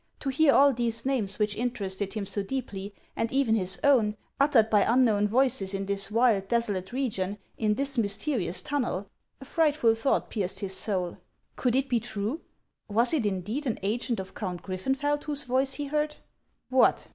To 0.21 0.29
hear 0.29 0.51
all 0.51 0.73
these 0.73 1.05
names 1.05 1.37
which 1.37 1.55
interested 1.55 2.13
him 2.13 2.25
so 2.25 2.41
deeply, 2.41 2.95
and 3.15 3.31
even 3.31 3.53
his 3.53 3.79
own, 3.83 4.17
uttered 4.39 4.67
by 4.71 4.81
unknown 4.81 5.27
voices 5.27 5.75
in 5.75 5.85
this 5.85 6.09
wild, 6.09 6.47
desolate 6.47 6.91
region, 6.91 7.37
in 7.55 7.75
this 7.75 7.99
mysterious 7.99 8.63
tunnel'. 8.63 9.07
A 9.41 9.45
frightful 9.45 9.93
thought 9.93 10.31
pierced 10.31 10.61
his 10.61 10.75
soul 10.75 11.19
Could 11.55 11.75
it 11.75 11.87
be 11.87 11.99
true? 11.99 12.41
Was 12.89 13.13
it 13.13 13.27
indeed 13.27 13.67
an 13.67 13.77
agent 13.83 14.19
of 14.19 14.33
Count 14.33 14.63
Griffenfeld 14.63 15.25
whose 15.25 15.43
voice 15.43 15.75
he 15.75 15.85
heard? 15.85 16.15
What 16.69 17.07